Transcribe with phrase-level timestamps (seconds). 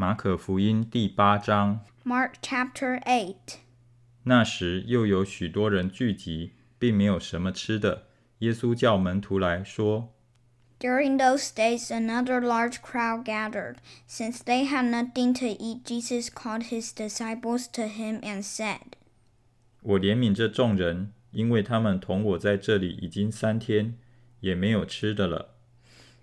[0.00, 1.84] 马可福音第八章。
[2.04, 3.56] Mark chapter Eight
[4.22, 8.06] 那时又有许多人聚集，并没有什么吃的。
[8.38, 10.14] 耶稣叫门徒来说
[10.78, 13.78] During those days, another large crowd gathered.
[14.08, 18.92] Since they had nothing to eat, Jesus called his disciples to him and said,
[19.82, 23.98] 我怜悯这众人，因为他们同我在这里已经三天，
[24.38, 25.56] 也没有吃的了。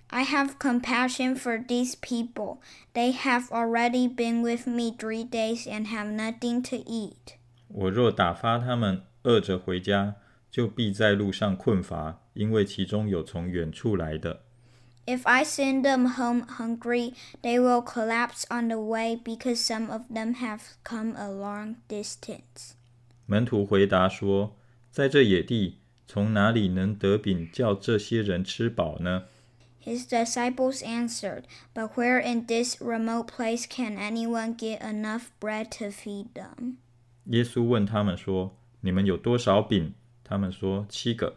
[0.09, 2.59] I have compassion for these people.
[2.95, 7.37] They have already been with me three days and have nothing to eat.
[7.69, 10.17] 我若打发他们饿着回家，
[10.51, 14.41] 就必在路上困乏，因为其中有从远处来的。
[15.07, 20.03] If I send them home hungry, they will collapse on the way because some of
[20.13, 22.73] them have come a long distance.
[23.27, 29.23] 门徒回答说：“在这野地，从哪里能得饼叫这些人吃饱呢？”
[29.85, 31.45] His disciples answered,
[31.75, 36.77] But where in this remote place can anyone get enough bread to feed them?
[37.25, 41.37] 耶稣问他们说：“你们有多少饼？”他们说：“七个。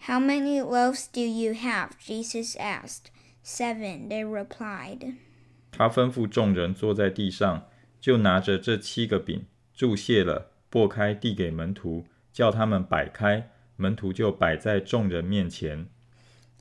[0.00, 1.92] How many loaves do you have?
[1.98, 3.10] Jesus asked.
[3.42, 5.14] Seven, they replied.
[5.72, 7.66] ”他吩咐众人坐在地上，
[8.00, 13.50] 就拿着这七个饼，注谢了，擘开，递给门徒，叫他们摆开。
[13.76, 15.88] 门徒就摆在众人面前。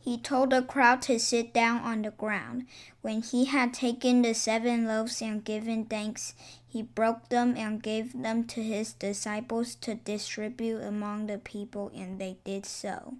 [0.01, 2.65] He told the crowd to sit down on the ground.
[3.01, 6.33] When he had taken the seven loaves and given thanks,
[6.65, 12.17] he broke them and gave them to his disciples to distribute among the people, and
[12.19, 13.15] they did so.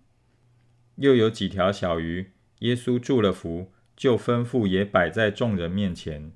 [0.95, 6.31] 又有几条小鱼，耶稣祝了福，就吩咐也摆在众人面前。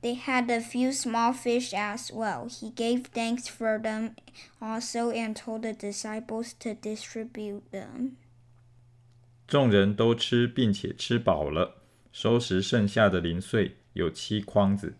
[0.00, 2.48] They had a few small fish as well.
[2.48, 4.12] He gave thanks for them
[4.58, 8.16] also and told the disciples to distribute them.
[9.48, 14.96] 众人都吃，并且吃饱了，收拾剩下的零碎有七筐子。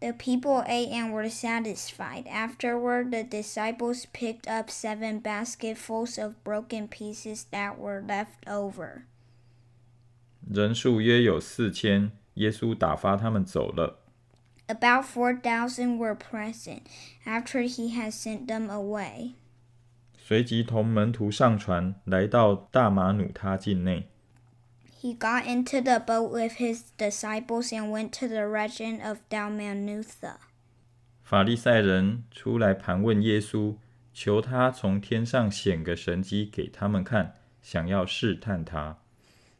[0.00, 2.24] The people ate and were satisfied.
[2.26, 9.02] Afterward, the disciples picked up seven basketfuls of broken pieces that were left over.
[10.50, 12.10] 人数约有四千。
[12.34, 13.98] 耶稣打发他们走了。
[14.66, 16.80] About 4,000 were present
[17.26, 19.34] after he had sent them away.
[20.27, 24.09] 随即同门徒上船，来到大马努他境内。
[24.99, 30.35] He got into the boat with his disciples and went to the region of Dalmanutha.
[31.23, 33.77] 法利赛人出来盘问耶稣，
[34.13, 38.97] 求他从天上显个神迹给他们看，想要试探他。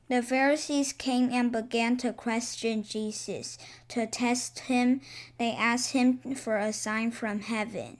[0.10, 3.56] The Pharisees came and began to question Jesus.
[3.88, 5.00] To test him,
[5.38, 8.00] they asked him for a sign from heaven.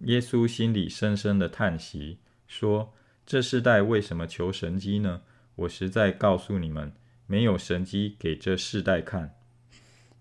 [0.00, 5.22] 耶稣心里深深的叹息，说：“这世代为什么求神迹呢？
[5.54, 6.92] 我实在告诉你们，
[7.26, 9.34] 没有神迹给这世代看。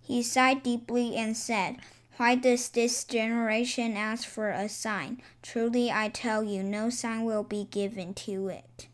[0.05, 1.77] He sighed deeply and said,
[2.17, 5.17] Why does this generation ask for a sign?
[5.41, 8.89] Truly I tell you, no sign will be given to it.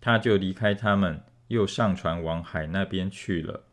[0.00, 3.64] 他就离开他们，又上船往海那边去了。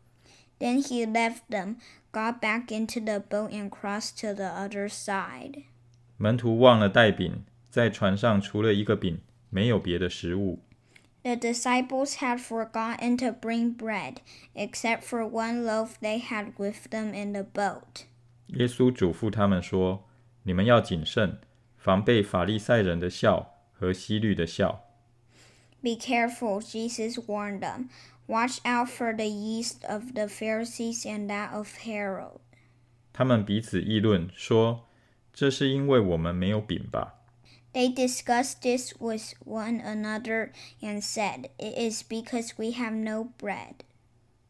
[0.58, 1.76] Then he left them,
[2.10, 5.64] got back into the boat, and crossed to the other side.
[6.20, 10.60] 门徒忘了带饼，在船上除了一个饼，没有别的食物。
[11.22, 14.18] The disciples had forgotten to bring bread,
[14.54, 18.04] except for one loaf they had with them in the boat.
[18.48, 21.40] 耶稣嘱咐他们说：“你们要谨慎，
[21.76, 24.84] 防备法利赛人的笑和希律的笑。
[25.82, 27.88] Be careful, Jesus warned them.
[28.28, 32.38] Watch out for the yeast of the Pharisees and that of Herod.
[33.12, 34.86] 他们彼此议论说：“
[35.32, 37.14] 这是因为我们没有饼吧？”
[37.72, 40.50] They discussed this with one another
[40.80, 43.84] and said, It is because we have no bread.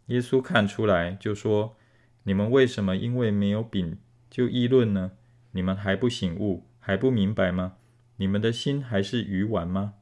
[0.06, 3.98] 耶稣看出来，就说：“你们为什么因为没有饼
[4.30, 5.12] 就议论呢？
[5.50, 7.74] 你们还不醒悟，还不明白吗？
[8.18, 9.94] 你们的心还是鱼丸吗？”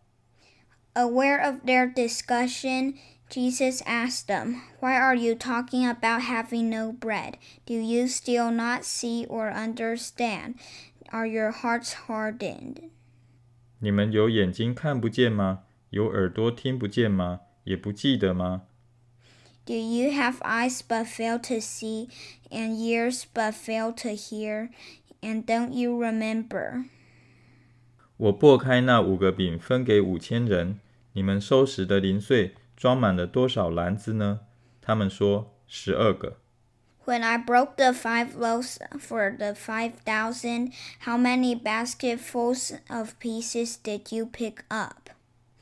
[0.93, 2.95] Aware of their discussion,
[3.31, 7.39] Jesus asked them, Why are you talking about having no bread?
[7.67, 10.55] Do you still not see or understand?
[11.11, 12.91] Are your hearts hardened?
[13.81, 15.65] 你们有眼睛看不见吗？
[15.91, 17.41] 有耳朵听不见吗？
[17.65, 18.63] 也不记得吗？
[19.65, 22.09] Do you have eyes but fail to see,
[22.51, 24.69] and ears but fail to hear?
[25.23, 26.85] And don't you remember?
[28.19, 30.79] 我擘开那五个饼，分给五千人。
[31.15, 34.41] 你们收拾的零碎 装满了多少篮子呢？
[34.81, 36.39] 他们说十二个。
[37.05, 43.77] When I broke the five loaves for the five thousand, how many basketfuls of pieces
[43.83, 45.11] did you pick up?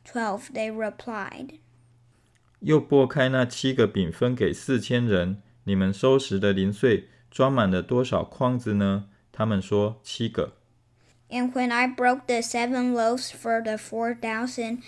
[0.05, 1.59] Twelve, they replied.
[2.61, 10.53] 又拨开那七个饼分给四千人， 你们收拾的零碎装满了多少筐子呢？”他们说：“七个。”
[11.29, 14.83] And when I broke the seven loaves for the four thousand,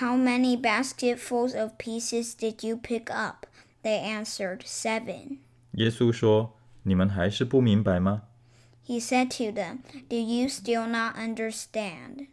[0.00, 3.46] how many basketfuls of pieces did you pick up?
[3.82, 5.38] They answered, Seven.
[5.72, 8.22] 耶稣说：“你们还是不明白吗？”
[8.86, 9.78] He said to them,
[10.08, 12.26] Do you still not understand?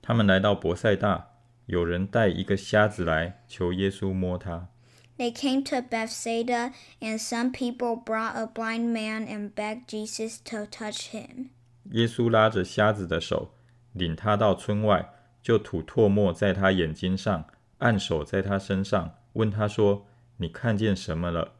[0.00, 1.28] 他们来到伯赛大，
[1.66, 4.68] 有人带一个瞎子来求耶稣摸他。
[5.18, 11.10] They came to Bethsaida, and some people brought a blind man and begged Jesus to touch
[11.10, 11.50] him.
[11.90, 13.52] 耶稣拉着瞎子的手，
[13.92, 15.12] 领他到村外，
[15.46, 17.46] 就吐唾沫在他眼睛上，
[17.78, 21.52] 按手在他身上，问他说：“你看见什么了？”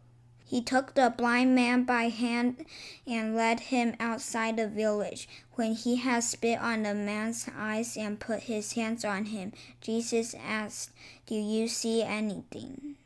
[0.49, 2.67] He took the blind man by hand
[3.07, 5.25] and led him outside the village.
[5.57, 10.35] When he had spit on the man's eyes and put his hands on him, Jesus
[10.35, 10.89] asked,
[11.27, 12.97] "Do you see anything?"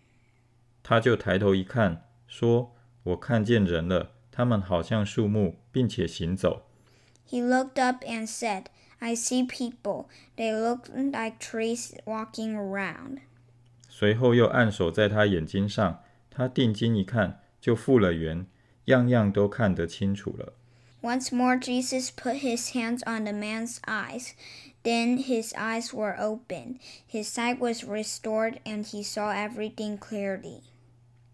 [0.83, 6.67] 他就抬头一看，说：“我看见人了，他们好像树木，并且行走。”
[7.31, 8.65] He looked up and said,
[9.01, 10.07] "I see people.
[10.37, 13.19] They look like trees walking around."
[13.89, 18.47] 随后又按手在他眼睛上，他定睛一看，就复了原，
[18.87, 20.53] 样样都看得清楚了。
[21.03, 24.33] Once more Jesus put his hands on the man's eyes.
[24.83, 26.79] Then his eyes were opened,
[27.11, 30.61] his sight was restored, and he saw everything clearly.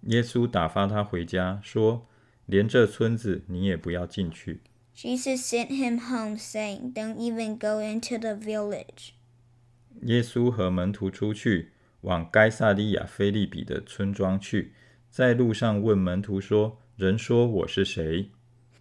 [0.02, 4.62] 耶稣打发他回家，说：“连这村子你也不要进去。”
[4.96, 9.14] Jesus sent him home, saying, "Don't even go into the village."
[10.02, 11.72] 耶稣和门徒出去，
[12.02, 14.72] 往该萨利亚菲利比的村庄去，
[15.10, 18.30] 在路上问门徒说：“人说我是谁？”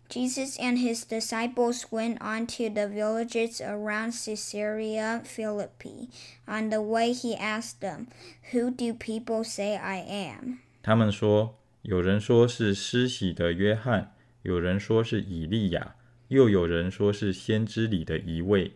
[0.09, 6.09] Jesus and his disciples went on to the villages around Caesarea Philippi.
[6.45, 8.07] On the way, he asked them,
[8.51, 15.95] "Who do people say I am?" 他们说：“有人说是施洗的约翰，有人说是以利亚，
[16.29, 18.73] 又有人说是先知里的一位。”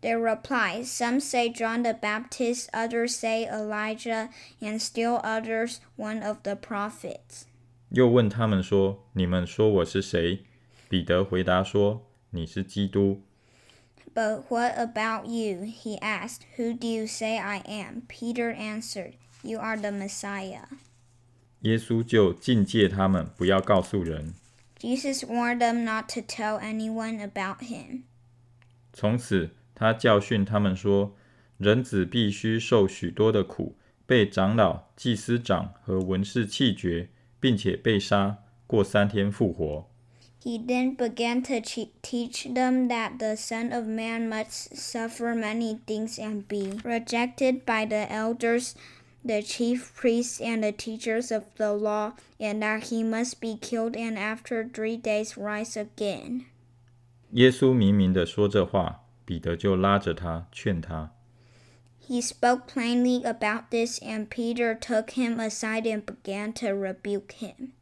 [0.00, 4.28] They replied, Some say John the Baptist, others say Elijah,
[4.60, 7.46] and still others one of the prophets.
[7.90, 10.44] 又问他们说：“你们说我是谁？”
[10.88, 13.22] 彼得回答说：“你是基督。”
[14.14, 15.64] But what about you?
[15.64, 16.42] He asked.
[16.56, 18.02] Who do you say I am?
[18.08, 19.12] Peter answered,
[19.42, 20.64] You are the Messiah.
[21.60, 24.34] 耶稣就禁戒他们不要告诉人。
[24.82, 28.04] Jesus warned them not to tell anyone about him.
[28.92, 33.76] 从此，他教训他们说：“人子必须受许多的苦，
[34.06, 37.08] 被长老、祭司长和文士弃绝，
[37.40, 39.88] 并且被杀，过三天复活。”
[40.40, 41.54] He then began to
[42.00, 47.84] teach them that the Son of Man must suffer many things and be rejected by
[47.84, 48.74] the elders
[49.24, 53.96] the chief priests and the teachers of the law, and that he must be killed
[53.96, 56.44] and after three days rise again.
[57.32, 61.12] 耶稣明明的说这话，彼得就拉着他劝他。
[62.06, 67.72] He spoke plainly about this, and Peter took him aside and began to rebuke him.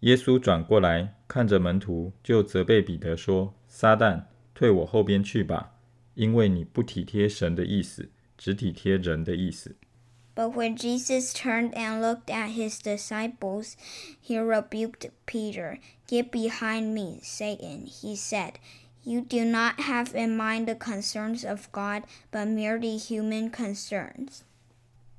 [0.00, 4.24] 耶稣转过来看着门徒，就责备彼得说：“撒旦，
[4.54, 5.74] 退我后边去吧，
[6.14, 8.08] 因为你不体贴神的意思，
[8.38, 9.76] 只体贴人的意思。”
[10.38, 13.76] But when Jesus turned and looked at his disciples,
[14.20, 15.78] he rebuked Peter.
[16.08, 18.54] Get behind me, Satan, he said.
[19.04, 24.42] You do not have in mind the concerns of God, but merely human concerns.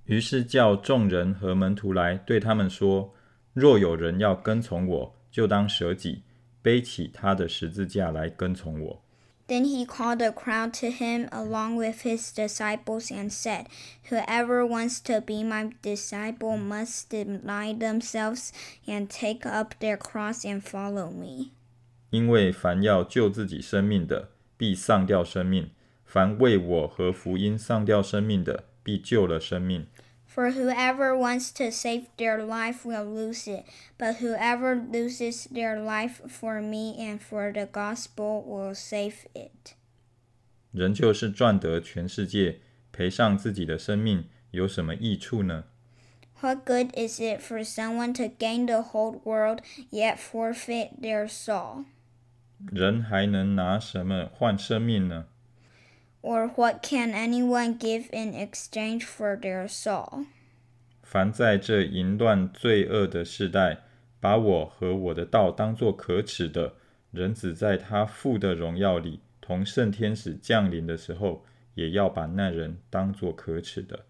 [0.06, 6.24] 于是叫众人和门徒来，对他们说：“若有人要跟从我，就当舍己，
[6.62, 9.02] 背起他的十字架来跟从我。”
[9.50, 13.68] Then he called the crowd to him along with his disciples and said,
[14.10, 18.52] Whoever wants to be my disciple must deny themselves
[18.88, 21.52] and take up their cross and follow me.
[22.10, 25.70] 因为凡要救自己生命的，必丧掉生命；
[26.06, 29.86] 凡为我和福音丧掉生命的，必救了生命。
[30.40, 33.66] for whoever wants to save their life will lose it,
[33.98, 39.76] but whoever loses their life for me and for the gospel will save it.
[40.72, 42.60] 人就是赚得全世界，
[42.92, 45.64] 赔上自己的生命，有什么益处呢？
[46.42, 51.86] What good is it for someone to gain the whole world yet forfeit their soul?
[52.72, 55.28] 人还能拿什么换生命呢
[56.23, 60.27] ？or what can anyone give in exchange for their soul?
[61.03, 63.79] 凡在这淫乱罪恶的时代，
[64.21, 66.75] 把我和我的道当作可耻的，
[67.11, 74.05] 人只在他父的荣耀里同圣天使降临的时候，也要把那人当作可耻的。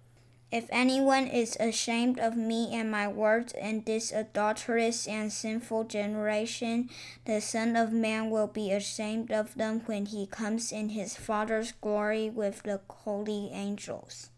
[0.53, 6.91] If anyone is ashamed of me and my words in this adulterous and sinful generation,
[7.25, 11.71] the Son of Man will be ashamed of them when he comes in his Father's
[11.73, 14.31] glory with the holy angels.